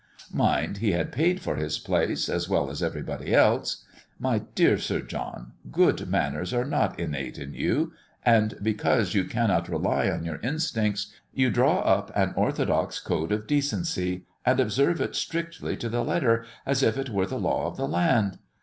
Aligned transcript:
Mind 0.33 0.77
he 0.79 0.93
had 0.93 1.11
paid 1.11 1.41
for 1.41 1.57
his 1.57 1.77
place, 1.77 2.27
as 2.27 2.49
well 2.49 2.71
as 2.71 2.81
everybody 2.81 3.35
else. 3.35 3.85
My 4.17 4.39
dear 4.55 4.79
Sir 4.79 4.99
John, 5.01 5.51
good 5.71 6.09
manners 6.09 6.55
are 6.55 6.65
not 6.65 6.99
innate 6.99 7.37
in 7.37 7.53
you; 7.53 7.93
and 8.25 8.57
because 8.63 9.13
you 9.13 9.25
cannot 9.25 9.69
rely 9.69 10.09
on 10.09 10.25
your 10.25 10.39
instincts, 10.39 11.13
you 11.35 11.51
draw 11.51 11.81
up 11.81 12.11
an 12.15 12.33
orthodox 12.35 12.99
code 12.99 13.31
of 13.31 13.45
decency, 13.45 14.23
and 14.43 14.59
observe 14.59 14.99
it 14.99 15.15
strictly 15.15 15.77
to 15.77 15.87
the 15.87 16.03
letter, 16.03 16.47
as 16.65 16.81
if 16.81 16.97
it 16.97 17.11
were 17.11 17.27
the 17.27 17.37
law 17.39 17.67
of 17.67 17.77
the 17.77 17.87
land. 17.87 18.39